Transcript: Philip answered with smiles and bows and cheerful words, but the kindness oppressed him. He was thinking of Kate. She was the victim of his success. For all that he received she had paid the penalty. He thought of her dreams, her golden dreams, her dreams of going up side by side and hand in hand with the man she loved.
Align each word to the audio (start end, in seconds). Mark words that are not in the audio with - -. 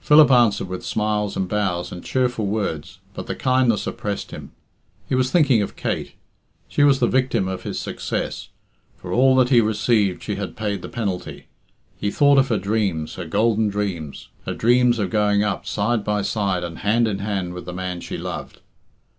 Philip 0.00 0.30
answered 0.30 0.66
with 0.68 0.82
smiles 0.82 1.36
and 1.36 1.46
bows 1.46 1.92
and 1.92 2.02
cheerful 2.02 2.46
words, 2.46 3.00
but 3.12 3.26
the 3.26 3.34
kindness 3.34 3.86
oppressed 3.86 4.30
him. 4.30 4.52
He 5.06 5.14
was 5.14 5.30
thinking 5.30 5.60
of 5.60 5.76
Kate. 5.76 6.14
She 6.68 6.84
was 6.84 7.00
the 7.00 7.06
victim 7.06 7.46
of 7.48 7.64
his 7.64 7.78
success. 7.78 8.48
For 8.96 9.12
all 9.12 9.36
that 9.36 9.50
he 9.50 9.60
received 9.60 10.22
she 10.22 10.36
had 10.36 10.56
paid 10.56 10.80
the 10.80 10.88
penalty. 10.88 11.48
He 11.98 12.10
thought 12.10 12.38
of 12.38 12.48
her 12.48 12.56
dreams, 12.56 13.16
her 13.16 13.26
golden 13.26 13.68
dreams, 13.68 14.28
her 14.46 14.54
dreams 14.54 14.98
of 14.98 15.10
going 15.10 15.44
up 15.44 15.66
side 15.66 16.02
by 16.02 16.22
side 16.22 16.64
and 16.64 16.78
hand 16.78 17.06
in 17.06 17.18
hand 17.18 17.52
with 17.52 17.66
the 17.66 17.74
man 17.74 18.00
she 18.00 18.16
loved. 18.16 18.60